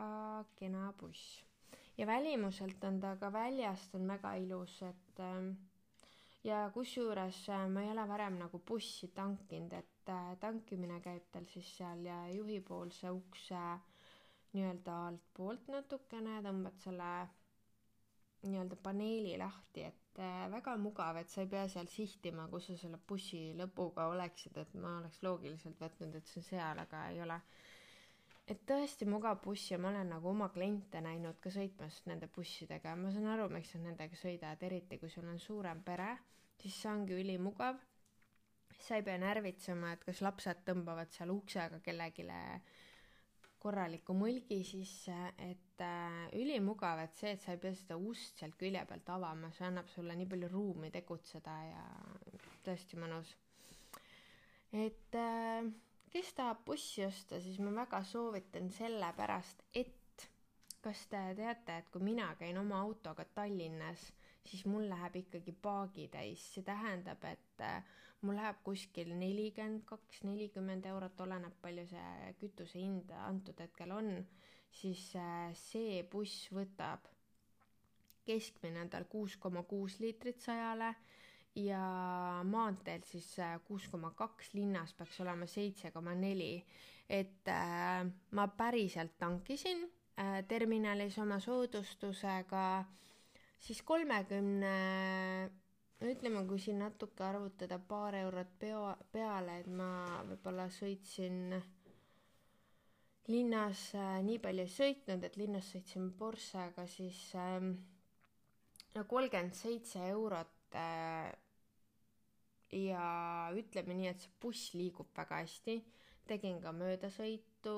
kena 0.60 0.92
buss. 1.00 1.45
Ja 1.98 2.08
välimuselt 2.08 2.84
on 2.84 3.00
ta 3.00 3.16
ka 3.20 3.32
väljast 3.34 3.96
on 3.96 4.08
väga 4.08 4.34
ilus, 4.44 4.82
et 4.84 5.20
äh, 5.20 5.56
ja 6.44 6.70
kusjuures 6.74 7.42
äh, 7.50 7.68
ma 7.72 7.84
ei 7.84 7.92
ole 7.92 8.08
varem 8.08 8.40
nagu 8.40 8.60
bussi 8.60 9.08
tankinud, 9.16 9.74
et 9.74 10.10
äh, 10.10 10.36
tankimine 10.40 11.00
käib 11.02 11.28
tal 11.32 11.48
siis 11.54 11.72
seal 11.78 12.06
ja 12.06 12.20
juhipoolse 12.34 13.12
ukse 13.12 13.62
nii-öelda 14.56 15.00
altpoolt 15.10 15.68
natukene, 15.68 16.40
tõmbad 16.46 16.80
selle 16.84 17.12
nii-öelda 18.46 18.76
paneeli 18.84 19.38
lahti, 19.42 19.84
et 19.90 20.06
Äh, 20.18 20.48
väga 20.52 20.78
mugav, 20.80 21.18
et 21.20 21.30
sa 21.30 21.42
ei 21.44 21.48
pea 21.52 21.66
seal 21.68 21.90
sihtima, 21.92 22.46
kus 22.52 22.70
sa 22.70 22.76
selle 22.80 22.98
bussi 23.10 23.40
lõpuga 23.60 24.06
oleksid, 24.14 24.56
et 24.62 24.76
ma 24.80 24.94
oleks 25.02 25.18
loogiliselt 25.26 25.82
võtnud, 25.84 26.16
et 26.16 26.30
see 26.32 26.40
on 26.40 26.46
seal, 26.48 26.80
aga 26.86 27.02
ei 27.12 27.20
ole. 27.26 27.36
Et 28.48 28.62
tõesti 28.70 29.08
mugav 29.10 29.40
buss 29.44 29.72
ja 29.72 29.80
ma 29.82 29.90
olen 29.90 30.12
nagu 30.14 30.30
oma 30.30 30.52
kliente 30.54 31.02
näinud 31.02 31.40
ka 31.42 31.50
sõitmas 31.54 32.02
nende 32.10 32.30
bussidega 32.36 32.94
ja 32.94 33.00
ma 33.00 33.12
saan 33.14 33.28
aru, 33.34 33.50
miks 33.54 33.74
nad 33.76 33.90
nendega 33.90 34.18
sõidavad, 34.20 34.64
eriti 34.68 35.00
kui 35.02 35.10
sul 35.10 35.28
on 35.32 35.40
suurem 35.42 35.82
pere, 35.86 36.12
siis 36.62 36.78
see 36.82 36.92
ongi 36.92 37.18
ülimugav. 37.22 37.82
sa 38.86 38.98
ei 39.00 39.04
pea 39.04 39.18
närvitsema, 39.18 39.94
et 39.96 40.04
kas 40.04 40.20
lapsed 40.22 40.66
tõmbavad 40.68 41.10
seal 41.16 41.32
uksega 41.32 41.80
kellelegi 41.82 42.26
korraliku 43.66 44.14
mõlgi 44.14 44.60
sisse, 44.68 45.16
et 45.42 45.82
äh, 45.82 46.28
ülimugav, 46.38 47.00
et 47.02 47.16
see, 47.18 47.32
et 47.34 47.42
sa 47.42 47.56
ei 47.56 47.62
pea 47.64 47.74
seda 47.74 47.98
ust 47.98 48.38
sealt 48.38 48.58
külje 48.60 48.84
pealt 48.86 49.10
avama, 49.10 49.50
see 49.56 49.66
annab 49.66 49.90
sulle 49.90 50.14
nii 50.20 50.28
palju 50.30 50.52
ruumi 50.52 50.92
tegutseda 50.94 51.56
ja 51.72 51.86
tõesti 52.68 53.00
mõnus. 53.02 53.32
et 54.76 55.18
äh, 55.18 55.66
kes 56.16 56.30
tahab 56.32 56.62
bussi 56.64 57.04
osta, 57.04 57.42
siis 57.44 57.58
ma 57.60 57.74
väga 57.76 58.00
soovitan 58.08 58.70
sellepärast, 58.72 59.66
et 59.76 60.24
kas 60.86 61.02
te 61.12 61.20
teate, 61.36 61.76
et 61.82 61.90
kui 61.92 62.04
mina 62.08 62.30
käin 62.40 62.56
oma 62.62 62.78
autoga 62.86 63.26
Tallinnas, 63.36 64.06
siis 64.48 64.62
mul 64.72 64.86
läheb 64.88 65.18
ikkagi 65.20 65.52
paagi 65.66 66.06
täis, 66.14 66.46
see 66.54 66.64
tähendab, 66.64 67.26
et 67.28 67.64
äh, 67.68 67.82
mul 68.22 68.40
läheb 68.40 68.62
kuskil 68.64 69.12
nelikümmend 69.20 69.84
kaks, 69.90 70.22
nelikümmend 70.30 70.88
eurot, 70.94 71.20
oleneb 71.26 71.58
palju 71.66 71.84
see 71.92 72.32
kütuse 72.40 72.80
hind 72.80 73.12
antud 73.26 73.60
hetkel 73.66 73.92
on, 73.98 74.14
siis 74.80 75.04
äh, 75.20 75.52
see 75.66 76.00
buss 76.16 76.48
võtab, 76.56 77.12
keskmine 78.30 78.86
on 78.86 78.94
tal 78.96 79.10
kuus 79.12 79.36
koma 79.36 79.68
kuus 79.68 80.00
liitrit 80.00 80.40
sajale 80.48 80.94
ja 81.56 81.82
maanteel 82.44 83.04
siis 83.08 83.28
äh, 83.40 83.60
kuus 83.68 83.88
koma 83.88 84.12
kaks, 84.12 84.54
linnas 84.54 84.94
peaks 84.94 85.20
olema 85.24 85.48
seitse 85.48 85.92
koma 85.92 86.16
neli. 86.16 86.66
et 87.10 87.48
äh, 87.48 88.06
ma 88.32 88.48
päriselt 88.48 89.18
tankisin 89.18 89.86
äh, 90.20 90.42
terminalis 90.48 91.18
oma 91.20 91.40
soodustusega 91.40 92.86
siis 93.60 93.82
kolmekümne 93.82 94.74
30 95.50 95.66
no 96.02 96.12
ütleme, 96.12 96.42
kui 96.48 96.60
siin 96.60 96.82
natuke 96.84 97.24
arvutada 97.24 97.78
paar 97.90 98.16
eurot 98.20 98.52
peo, 98.60 98.82
peale, 99.14 99.60
et 99.62 99.70
ma 99.72 99.90
võib-olla 100.28 100.68
sõitsin 100.74 101.56
linnas 103.32 103.88
äh, 103.98 104.20
nii 104.28 104.42
palju 104.44 104.66
ei 104.66 104.74
sõitnud, 104.76 105.24
et 105.26 105.38
linnas 105.40 105.72
sõitsin 105.72 106.12
Porschega, 106.20 106.86
siis 106.92 107.20
ähm, 107.40 107.72
kolmkümmend 108.96 109.56
seitse 109.58 110.04
eurot 110.12 110.76
äh, 110.78 111.32
ja 112.72 113.50
ütleme 113.56 113.94
nii, 113.98 114.08
et 114.12 114.24
see 114.24 114.38
buss 114.42 114.74
liigub 114.74 115.12
väga 115.18 115.42
hästi. 115.44 115.82
tegin 116.26 116.58
ka 116.62 116.72
möödasõitu, 116.74 117.76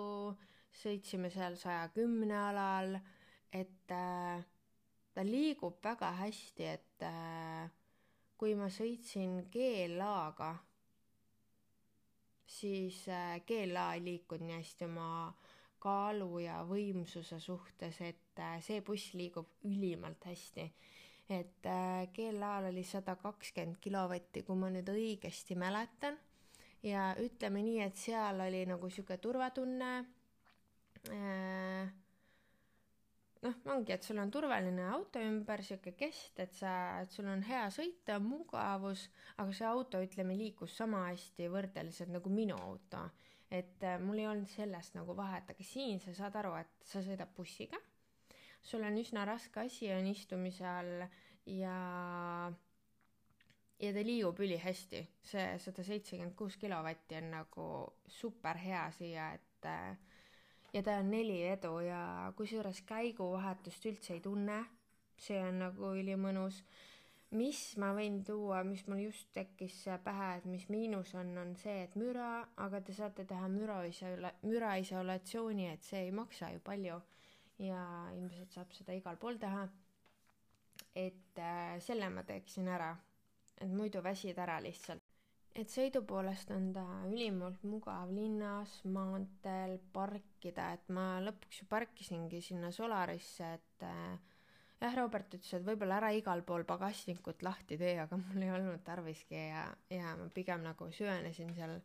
sõitsime 0.72 1.28
seal 1.30 1.58
saja 1.60 1.90
kümne 1.92 2.38
alal, 2.40 2.96
et 3.52 3.92
äh, 3.92 4.46
ta 5.14 5.26
liigub 5.26 5.82
väga 5.84 6.14
hästi, 6.22 6.64
et 6.64 7.04
äh, 7.04 7.68
kui 8.38 8.56
ma 8.56 8.70
sõitsin 8.72 9.42
GLA-ga, 9.52 10.54
siis 12.48 13.04
äh, 13.10 13.40
GLA 13.50 13.88
ei 13.98 14.04
liikunud 14.06 14.48
nii 14.48 14.60
hästi 14.62 14.88
oma 14.88 15.10
kaalu 15.84 16.44
ja 16.46 16.62
võimsuse 16.70 17.40
suhtes, 17.42 18.00
et 18.02 18.40
äh, 18.42 18.60
see 18.64 18.84
buss 18.86 19.14
liigub 19.18 19.50
ülimalt 19.68 20.30
hästi. 20.30 20.68
Et 21.30 21.66
äh, 21.68 22.08
GLA-l 22.16 22.70
oli 22.72 22.84
sada 22.88 23.18
kakskümmend 23.20 23.82
kilovatti, 23.84 24.44
kui 24.48 24.56
ma 24.56 24.72
nüüd 24.72 24.90
õigesti 24.94 25.58
mäletan. 25.60 26.18
ja 26.84 27.12
ütleme 27.20 27.64
nii, 27.66 27.80
et 27.84 27.98
seal 27.98 28.40
oli 28.40 28.62
nagu 28.70 28.90
sihuke 28.90 29.18
turvatunne 29.20 29.92
äh, 31.12 31.90
noh, 33.44 33.58
ongi, 33.74 33.94
et 33.94 34.06
sul 34.06 34.20
on 34.22 34.32
turvaline 34.34 34.86
auto 34.94 35.22
ümber, 35.24 35.64
sihuke 35.66 35.94
kest, 36.00 36.40
et 36.44 36.54
sa, 36.58 36.74
et 37.04 37.14
sul 37.14 37.28
on 37.32 37.44
hea 37.48 37.66
sõita, 37.74 38.20
mugavus, 38.24 39.08
aga 39.38 39.54
see 39.56 39.68
auto, 39.68 40.02
ütleme, 40.04 40.38
liikus 40.38 40.78
sama 40.80 41.08
hästi 41.10 41.50
võrdeliselt 41.54 42.14
nagu 42.14 42.32
minu 42.34 42.58
auto. 42.70 43.10
et 43.48 43.84
äh, 43.88 43.96
mul 44.04 44.20
ei 44.20 44.26
olnud 44.28 44.50
sellest 44.52 44.98
nagu 44.98 45.14
vahet, 45.16 45.48
aga 45.54 45.64
siin 45.64 46.02
sa 46.04 46.12
saad 46.14 46.36
aru, 46.36 46.58
et 46.60 46.84
sa 46.84 47.00
sõidad 47.00 47.30
bussiga, 47.36 47.80
sul 48.62 48.84
on 48.84 48.98
üsna 48.98 49.26
raske 49.26 49.66
asi 49.66 49.92
on 49.94 50.08
istumise 50.08 50.66
all 50.68 51.06
ja 51.46 51.78
ja 53.80 53.94
ta 53.94 54.04
liigub 54.04 54.40
ülihästi, 54.40 55.04
see 55.22 55.48
sada 55.62 55.84
seitsekümmend 55.86 56.36
kuus 56.36 56.58
kilovatti 56.58 57.18
on 57.20 57.32
nagu 57.32 57.68
super 58.10 58.58
hea 58.58 58.88
siia, 58.92 59.32
et 59.38 59.66
äh, 59.70 59.98
ja 60.74 60.84
ta 60.84 60.98
on 61.02 61.12
neli 61.12 61.42
edu 61.48 61.78
ja 61.86 62.34
kusjuures 62.38 62.82
käiguvahetust 62.90 63.86
üldse 63.92 64.14
ei 64.18 64.22
tunne. 64.22 64.66
see 65.18 65.40
on 65.42 65.60
nagu 65.60 65.94
ülimõnus. 65.98 66.64
mis 67.32 67.60
ma 67.82 67.90
võin 67.98 68.22
tuua, 68.24 68.64
mis 68.64 68.86
mul 68.88 69.00
just 69.08 69.32
tekkis 69.34 69.86
pähe, 70.04 70.28
et 70.38 70.46
mis 70.46 70.70
miinus 70.70 71.14
on, 71.16 71.38
on 71.38 71.56
see, 71.56 71.84
et 71.84 71.96
müra, 71.96 72.48
aga 72.58 72.82
te 72.82 72.94
saate 72.94 73.26
teha 73.26 73.50
müroisola-, 73.52 74.34
müraisolatsiooni, 74.42 75.68
et 75.74 75.84
see 75.84 76.06
ei 76.06 76.12
maksa 76.12 76.52
ju 76.54 76.62
palju 76.64 77.02
ja 77.60 77.82
ilmselt 78.16 78.54
saab 78.54 78.74
seda 78.76 78.94
igal 78.94 79.18
pool 79.18 79.40
teha. 79.42 79.68
et 80.96 81.40
äh, 81.40 81.78
selle 81.82 82.10
ma 82.10 82.24
teeksin 82.24 82.68
ära, 82.70 82.96
et 83.62 83.70
muidu 83.70 84.02
väsid 84.04 84.38
ära 84.38 84.60
lihtsalt 84.62 85.08
et 85.58 85.74
sõidu 85.74 86.04
poolest 86.06 86.52
on 86.54 86.70
ta 86.76 86.86
ülimalt 87.10 87.64
mugav 87.66 88.12
linnas, 88.14 88.78
maanteel 88.86 89.78
parkida, 89.94 90.70
et 90.78 90.90
ma 90.94 91.18
lõpuks 91.24 91.64
ju 91.64 91.70
parkisingi 91.70 92.42
sinna 92.46 92.70
Solarisse, 92.74 93.54
et 93.58 93.86
äh, 93.88 94.36
jah, 94.82 94.98
Robert 95.00 95.34
ütles, 95.34 95.54
et 95.58 95.66
võib-olla 95.66 95.98
ära 96.02 96.12
igal 96.16 96.44
pool 96.46 96.66
pagasnikut 96.68 97.42
lahti 97.46 97.80
tee, 97.80 97.96
aga 98.04 98.20
mul 98.22 98.46
ei 98.46 98.54
olnud 98.54 98.84
tarviski 98.86 99.40
ja, 99.50 99.66
ja 99.94 100.14
ma 100.20 100.30
pigem 100.34 100.66
nagu 100.66 100.92
süvenesin 100.94 101.56
seal. 101.58 101.80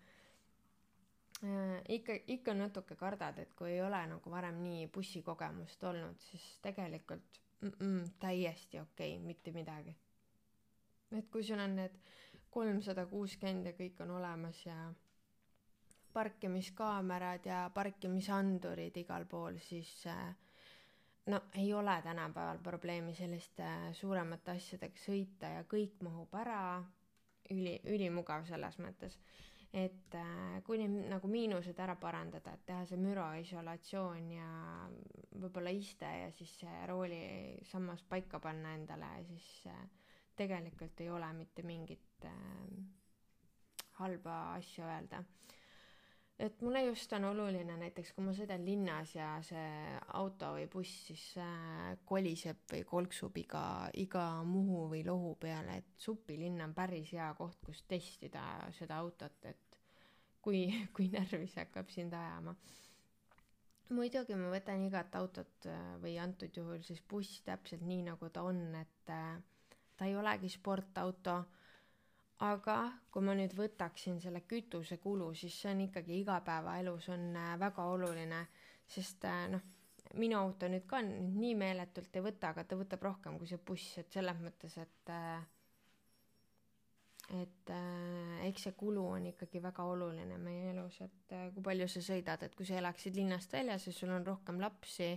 Ikka, 1.88 2.12
ikka 2.26 2.54
natuke 2.54 2.96
kardad, 2.96 3.38
et 3.42 3.54
kui 3.58 3.72
ei 3.72 3.80
ole 3.82 4.00
nagu 4.06 4.30
varem 4.30 4.61
nii 4.62 4.87
bussikogemust 4.94 5.84
olnud, 5.84 6.20
siis 6.30 6.44
tegelikult 6.62 7.40
mm 7.61 7.72
-mm, 7.78 8.11
täiesti 8.20 8.80
okei 8.80 9.16
okay,, 9.16 9.26
mitte 9.26 9.50
midagi. 9.52 9.96
et 11.18 11.28
kui 11.30 11.44
sul 11.44 11.58
on 11.58 11.76
need 11.76 11.99
kolmsada 12.50 13.06
kuuskümmend 13.06 13.66
ja 13.66 13.72
kõik 13.72 14.00
on 14.02 14.11
olemas 14.11 14.66
ja 14.66 14.92
parkimiskaamerad 16.12 17.46
ja 17.46 17.70
parkimisandurid 17.75 18.96
igal 18.96 19.25
pool, 19.25 19.58
siis 19.58 20.06
äh, 20.06 20.37
no 21.26 21.40
ei 21.54 21.75
ole 21.75 22.02
tänapäeval 22.02 22.58
probleemi 22.58 23.14
selliste 23.14 23.68
suuremate 23.92 24.50
asjadega 24.50 24.99
sõita 24.99 25.46
ja 25.46 25.64
kõik 25.64 26.02
mahub 26.02 26.34
ära, 26.34 26.84
üli, 27.50 27.80
ülimugav 27.84 28.44
selles 28.44 28.78
mõttes 28.78 29.18
et 29.73 30.14
äh, 30.14 30.61
kuni 30.67 30.85
nagu 31.09 31.29
miinused 31.33 31.79
ära 31.81 31.95
parandada, 31.97 32.52
et 32.59 32.64
teha 32.69 32.85
see 32.88 32.99
müroisolatsioon 33.00 34.26
ja 34.35 34.49
võib-olla 35.41 35.73
iste 35.73 36.09
ja 36.23 36.29
siis 36.37 36.52
see 36.61 36.75
roolisammas 36.91 38.02
paika 38.09 38.41
panna 38.45 38.75
endale, 38.76 39.09
siis 39.31 39.49
äh, 39.73 39.85
tegelikult 40.37 41.00
ei 41.00 41.09
ole 41.11 41.31
mitte 41.38 41.64
mingit 41.64 42.29
äh, 42.29 42.35
halba 44.02 44.37
asja 44.59 44.91
öelda 44.93 45.23
et 46.42 46.62
mulle 46.62 46.82
just 46.84 47.12
on 47.12 47.25
oluline 47.28 47.76
näiteks, 47.78 48.12
kui 48.16 48.25
ma 48.26 48.32
sõidan 48.34 48.64
linnas 48.66 49.14
ja 49.14 49.28
see 49.46 49.92
auto 50.18 50.52
või 50.56 50.66
buss 50.70 51.04
siis 51.08 51.25
äh, 51.38 51.92
koliseb 52.08 52.64
või 52.72 52.82
kolksub 52.88 53.37
iga, 53.38 53.64
iga 54.02 54.25
muhu 54.46 54.88
või 54.90 55.04
lohu 55.06 55.37
peale, 55.40 55.78
et 55.78 56.02
supilinn 56.02 56.64
on 56.64 56.75
päris 56.75 57.12
hea 57.14 57.28
koht, 57.38 57.61
kus 57.62 57.84
testida 57.88 58.42
seda 58.78 58.99
autot, 59.04 59.38
et 59.46 59.78
kui, 60.42 60.66
kui 60.96 61.11
närvi 61.14 61.46
see 61.46 61.62
hakkab 61.62 61.94
sind 61.94 62.16
ajama. 62.18 62.56
muidugi 63.92 64.34
ma 64.40 64.50
võtan 64.50 64.82
igat 64.88 65.14
autot 65.20 65.70
äh, 65.70 65.94
või 66.02 66.18
antud 66.18 66.58
juhul 66.58 66.82
siis 66.82 67.02
buss 67.08 67.42
täpselt 67.46 67.87
nii, 67.87 68.02
nagu 68.11 68.30
ta 68.34 68.42
on, 68.49 68.64
et 68.82 69.14
äh, 69.14 69.37
ta 69.96 70.11
ei 70.11 70.18
olegi 70.18 70.50
sportauto 70.50 71.44
aga 72.42 72.76
kui 73.14 73.22
ma 73.26 73.34
nüüd 73.38 73.52
võtaksin 73.54 74.18
selle 74.22 74.40
kütusekulu, 74.50 75.28
siis 75.38 75.54
see 75.62 75.70
on 75.75 75.82
ikkagi 75.87 76.16
igapäevaelus 76.22 77.08
on 77.14 77.28
äh, 77.38 77.52
väga 77.61 77.84
oluline, 77.94 78.40
sest 78.94 79.25
äh, 79.28 79.44
noh, 79.52 79.62
minu 80.18 80.38
auto 80.40 80.68
nüüd 80.68 80.87
ka 80.90 81.00
nii 81.06 81.54
meeletult 81.58 82.16
ei 82.18 82.25
võta, 82.26 82.50
aga 82.52 82.64
ta 82.68 82.78
võtab 82.80 83.04
rohkem 83.06 83.38
kui 83.38 83.49
see 83.50 83.61
buss, 83.70 83.94
et 84.02 84.11
selles 84.18 84.40
mõttes, 84.42 84.75
et 84.82 85.12
äh, 85.14 85.44
et 87.32 87.70
äh, 87.72 88.42
eks 88.48 88.66
see 88.66 88.74
kulu 88.76 89.04
on 89.14 89.26
ikkagi 89.30 89.62
väga 89.64 89.84
oluline 89.88 90.36
meie 90.40 90.72
elus, 90.72 90.98
et 91.04 91.32
äh, 91.32 91.46
kui 91.54 91.64
palju 91.64 91.86
sa 91.88 92.02
sõidad, 92.04 92.42
et 92.44 92.56
kui 92.58 92.66
sa 92.68 92.76
elaksid 92.80 93.16
linnast 93.16 93.54
väljas 93.56 93.86
ja 93.88 93.94
sul 93.96 94.12
on 94.12 94.26
rohkem 94.26 94.60
lapsi 94.60 95.08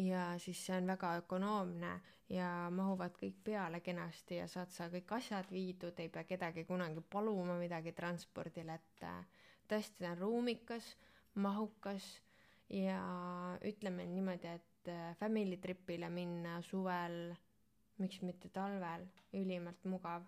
ja 0.00 0.30
siis 0.40 0.62
see 0.64 0.78
on 0.78 0.88
väga 0.88 1.12
ökonoomne 1.20 1.92
ja 2.32 2.48
mahuvad 2.72 3.18
kõik 3.20 3.42
peale 3.44 3.82
kenasti 3.84 4.40
ja 4.40 4.48
saad 4.48 4.72
sa 4.72 4.88
kõik 4.92 5.12
asjad 5.18 5.52
viidud, 5.52 6.00
ei 6.00 6.08
pea 6.08 6.24
kedagi 6.24 6.64
kunagi 6.64 7.04
paluma 7.12 7.58
midagi 7.60 7.92
transpordile, 7.92 8.80
et 8.80 9.04
äh, 9.04 9.20
tõesti 9.68 10.00
ta 10.00 10.14
on 10.14 10.24
ruumikas, 10.24 10.94
mahukas 11.44 12.08
ja 12.72 13.00
ütleme 13.68 14.08
niimoodi, 14.08 14.56
et 14.56 14.92
äh, 14.96 15.12
family 15.20 15.60
trip'ile 15.60 16.08
minna 16.08 16.60
suvel, 16.64 17.34
miks 18.00 18.22
mitte 18.24 18.48
talvel, 18.48 19.10
ülimalt 19.36 19.84
mugav 19.84 20.24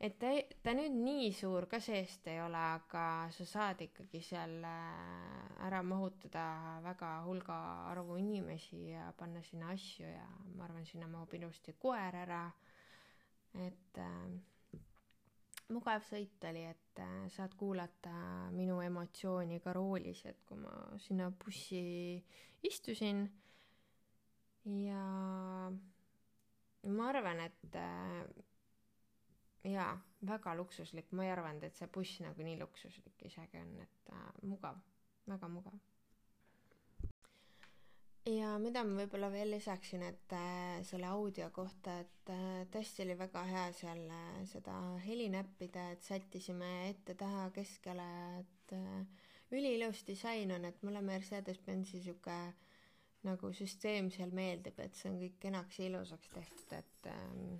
et 0.00 0.18
ta, 0.22 0.30
ta 0.62 0.74
nüüd 0.78 0.94
nii 0.94 1.30
suur 1.34 1.66
ka 1.70 1.80
seest 1.82 2.28
ei 2.30 2.38
ole, 2.42 2.58
aga 2.78 3.04
sa 3.34 3.46
saad 3.52 3.82
ikkagi 3.82 4.20
seal 4.22 4.60
äh, 4.62 5.64
ära 5.66 5.80
mahutada 5.82 6.44
väga 6.84 7.14
hulga 7.26 7.56
arvu 7.90 8.18
inimesi 8.20 8.92
ja 8.92 9.08
panna 9.18 9.42
sinna 9.42 9.72
asju 9.74 10.06
ja 10.06 10.28
ma 10.54 10.68
arvan, 10.68 10.86
sinna 10.86 11.10
mahub 11.10 11.34
ilusti 11.34 11.74
koer 11.82 12.14
ära. 12.22 12.44
et 13.58 13.98
äh, 13.98 14.78
mugav 15.74 16.04
sõit 16.06 16.44
oli, 16.48 16.62
et 16.70 17.02
äh, 17.02 17.26
saad 17.34 17.56
kuulata 17.58 18.14
minu 18.54 18.78
emotsiooni 18.84 19.58
ka 19.64 19.74
roolis, 19.76 20.24
et 20.30 20.44
kui 20.46 20.60
ma 20.60 20.72
sinna 21.02 21.30
bussi 21.44 22.22
istusin 22.62 23.26
ja 24.86 25.02
ma 26.86 27.08
arvan, 27.10 27.42
et 27.48 27.76
äh, 27.82 28.22
jaa, 29.64 29.92
väga 30.26 30.54
luksuslik, 30.58 31.12
ma 31.12 31.26
ei 31.26 31.32
arvanud, 31.32 31.64
et 31.66 31.76
see 31.78 31.90
buss 31.94 32.20
nagu 32.24 32.44
nii 32.44 32.58
luksuslik 32.60 33.22
isegi 33.26 33.60
on, 33.60 33.76
et 33.82 34.12
äh, 34.14 34.26
mugav, 34.42 34.80
väga 35.28 35.48
mugav. 35.52 35.78
ja 38.28 38.50
mida 38.60 38.82
ma 38.84 38.98
võib-olla 39.00 39.30
veel 39.32 39.54
lisaksin, 39.54 40.02
et 40.04 40.34
äh, 40.36 40.82
selle 40.84 41.08
audio 41.08 41.48
kohta, 41.54 41.98
et 42.04 42.32
äh, 42.34 42.66
tõesti 42.72 43.06
oli 43.06 43.16
väga 43.18 43.44
hea 43.48 43.66
seal 43.72 44.04
äh, 44.12 44.42
seda 44.50 44.76
heli 45.06 45.30
näppida, 45.32 45.90
et 45.94 46.04
sättisime 46.04 46.72
ette-taha 46.90 47.48
keskele, 47.56 48.08
et 48.42 48.76
äh, 48.76 49.26
üliilus 49.50 50.04
disain 50.06 50.52
on, 50.52 50.64
et 50.68 50.82
mulle 50.82 51.02
Mercedes-Benzi 51.02 52.02
sihuke 52.04 52.38
nagu 53.26 53.52
süsteem 53.56 54.10
seal 54.14 54.30
meeldib, 54.34 54.78
et 54.82 54.94
see 54.96 55.10
on 55.10 55.18
kõik 55.22 55.38
kenaks 55.42 55.80
ja 55.80 55.88
ilusaks 55.88 56.30
tehtud, 56.34 56.74
et 56.76 57.08
ähm, 57.10 57.56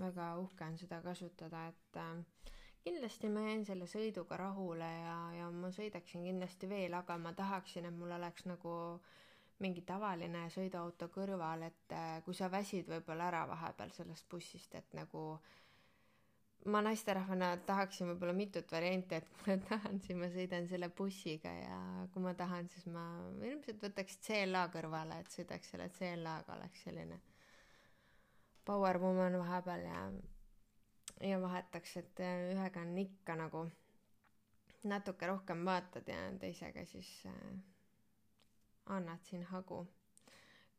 väga 0.00 0.32
uhke 0.40 0.66
on 0.66 0.78
seda 0.80 1.00
kasutada, 1.04 1.66
et 1.70 2.00
äh, 2.00 2.50
kindlasti 2.84 3.28
ma 3.32 3.44
jäin 3.48 3.64
selle 3.68 3.88
sõiduga 3.90 4.38
rahule 4.40 4.88
ja, 4.88 5.16
ja 5.36 5.48
ma 5.54 5.70
sõidaksin 5.74 6.24
kindlasti 6.28 6.68
veel, 6.70 6.94
aga 6.96 7.18
ma 7.20 7.32
tahaksin, 7.36 7.88
et 7.88 7.96
mul 7.96 8.12
oleks 8.16 8.46
nagu 8.48 8.74
mingi 9.60 9.82
tavaline 9.84 10.46
sõiduauto 10.52 11.10
kõrval, 11.12 11.66
et 11.68 11.96
äh, 11.96 12.20
kui 12.24 12.36
sa 12.36 12.48
väsid 12.52 12.88
võib-olla 12.88 13.28
ära 13.28 13.46
vahepeal 13.50 13.92
sellest 13.96 14.28
bussist, 14.32 14.74
et 14.74 14.96
nagu 14.96 15.24
ma 16.72 16.80
naisterahvana 16.84 17.54
tahaksin 17.68 18.08
võib-olla 18.10 18.36
mitut 18.36 18.72
varianti, 18.72 19.20
et 19.20 19.28
kui 19.36 19.52
ma 19.54 19.58
tahan, 19.68 20.00
siis 20.04 20.18
ma 20.20 20.28
sõidan 20.32 20.68
selle 20.68 20.90
bussiga 20.96 21.52
ja 21.56 21.80
kui 22.12 22.24
ma 22.24 22.34
tahan, 22.36 22.68
siis 22.72 22.88
ma 22.92 23.04
ilmselt 23.44 23.84
võtaks 23.84 24.20
CLA 24.26 24.66
kõrvale, 24.72 25.20
et 25.20 25.36
sõidaks 25.36 25.74
selle 25.74 25.88
CLA-ga, 25.96 26.56
oleks 26.56 26.88
selline 26.88 27.20
power 28.64 28.98
woman 29.00 29.38
vahepeal 29.38 29.84
ja, 29.86 30.00
ja 31.28 31.40
vahetaks, 31.42 31.96
et 31.96 32.22
ühega 32.54 32.82
on 32.82 32.98
ikka 32.98 33.36
nagu 33.36 33.64
natuke 34.88 35.26
rohkem 35.26 35.64
vaatad 35.64 36.08
ja 36.08 36.18
teisega 36.40 36.84
siis 36.88 37.08
äh, 37.26 37.58
annad 38.86 39.24
siin 39.28 39.44
hagu. 39.44 39.86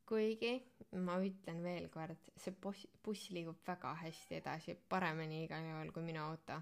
kuigi 0.06 0.58
ma 1.00 1.16
ütlen 1.24 1.62
veel 1.64 1.86
kord, 1.90 2.32
see 2.36 2.52
buss, 2.52 2.88
buss 3.04 3.30
liigub 3.32 3.62
väga 3.68 3.94
hästi 4.02 4.42
edasi, 4.42 4.76
paremini 4.90 5.46
igal 5.46 5.64
juhul 5.64 5.92
kui 5.96 6.04
minu 6.04 6.24
auto. 6.24 6.58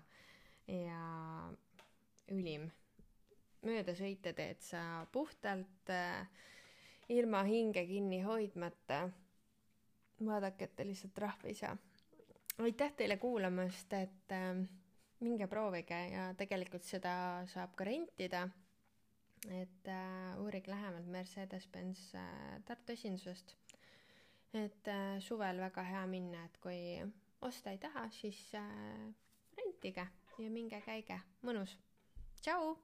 ja 0.68 1.50
ülim. 2.30 2.70
möödasõite 3.66 4.34
teed 4.34 4.62
sa 4.64 5.06
puhtalt 5.12 5.90
äh, 5.90 6.28
ilma 7.10 7.44
hinge 7.44 7.86
kinni 7.86 8.22
hoidmata 8.22 9.10
vaadake, 10.26 10.66
et 10.66 10.76
te 10.76 10.86
lihtsalt 10.88 11.14
trahvi 11.14 11.54
ei 11.54 11.54
saa. 11.56 11.78
aitäh 12.60 12.92
teile 12.94 13.18
kuulamast, 13.18 13.94
et 13.94 14.32
äh, 14.36 14.66
minge 15.20 15.48
proovige 15.48 16.00
ja 16.12 16.34
tegelikult 16.38 16.84
seda 16.84 17.46
saab 17.48 17.76
ka 17.76 17.84
rentida. 17.84 18.50
et 19.50 19.88
äh, 19.88 20.40
uurige 20.40 20.72
lähemalt 20.72 21.08
Mercedes-Benz 21.08 22.16
äh, 22.16 22.62
Tartu 22.66 22.92
esindusest. 22.92 23.56
et 24.54 24.88
äh, 24.88 25.20
suvel 25.20 25.60
väga 25.60 25.84
hea 25.84 26.06
minna, 26.08 26.46
et 26.46 26.58
kui 26.58 26.80
osta 27.42 27.72
ei 27.72 27.78
taha, 27.78 28.10
siis 28.10 28.54
äh, 28.56 29.14
rentige 29.58 30.08
ja 30.40 30.50
minge 30.50 30.82
käige, 30.82 31.20
mõnus. 31.44 31.78
tšau 32.42 32.78